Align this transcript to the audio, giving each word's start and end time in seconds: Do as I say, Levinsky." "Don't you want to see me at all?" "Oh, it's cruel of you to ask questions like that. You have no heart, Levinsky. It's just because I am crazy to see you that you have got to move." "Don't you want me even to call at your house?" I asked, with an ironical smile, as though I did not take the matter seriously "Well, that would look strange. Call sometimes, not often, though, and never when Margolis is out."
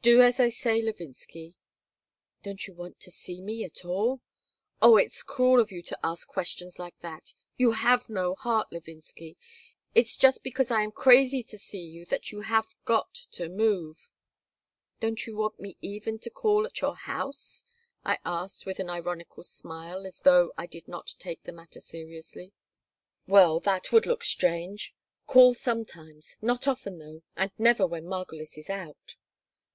Do 0.00 0.22
as 0.22 0.40
I 0.40 0.48
say, 0.48 0.80
Levinsky." 0.80 1.58
"Don't 2.42 2.66
you 2.66 2.72
want 2.72 2.98
to 3.00 3.10
see 3.10 3.42
me 3.42 3.62
at 3.62 3.84
all?" 3.84 4.22
"Oh, 4.80 4.96
it's 4.96 5.22
cruel 5.22 5.60
of 5.60 5.70
you 5.70 5.82
to 5.82 5.98
ask 6.02 6.26
questions 6.26 6.78
like 6.78 6.98
that. 7.00 7.34
You 7.58 7.72
have 7.72 8.08
no 8.08 8.34
heart, 8.34 8.68
Levinsky. 8.72 9.36
It's 9.94 10.16
just 10.16 10.42
because 10.42 10.70
I 10.70 10.80
am 10.80 10.92
crazy 10.92 11.42
to 11.42 11.58
see 11.58 11.82
you 11.82 12.06
that 12.06 12.32
you 12.32 12.40
have 12.40 12.74
got 12.86 13.12
to 13.32 13.50
move." 13.50 14.08
"Don't 14.98 15.26
you 15.26 15.36
want 15.36 15.60
me 15.60 15.76
even 15.82 16.18
to 16.20 16.30
call 16.30 16.64
at 16.64 16.80
your 16.80 16.96
house?" 16.96 17.64
I 18.02 18.16
asked, 18.24 18.64
with 18.64 18.78
an 18.80 18.88
ironical 18.88 19.42
smile, 19.42 20.06
as 20.06 20.20
though 20.20 20.54
I 20.56 20.64
did 20.64 20.88
not 20.88 21.16
take 21.18 21.42
the 21.42 21.52
matter 21.52 21.80
seriously 21.80 22.54
"Well, 23.26 23.60
that 23.60 23.92
would 23.92 24.06
look 24.06 24.24
strange. 24.24 24.94
Call 25.26 25.52
sometimes, 25.52 26.38
not 26.40 26.66
often, 26.66 26.96
though, 26.98 27.24
and 27.36 27.50
never 27.58 27.86
when 27.86 28.06
Margolis 28.06 28.56
is 28.56 28.70
out." 28.70 29.16